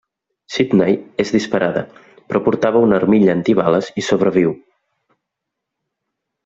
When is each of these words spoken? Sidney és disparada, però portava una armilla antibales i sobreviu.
Sidney 0.53 0.95
és 1.23 1.33
disparada, 1.35 1.83
però 2.31 2.43
portava 2.47 2.83
una 2.87 2.99
armilla 3.01 3.37
antibales 3.39 3.93
i 4.05 4.09
sobreviu. 4.09 4.59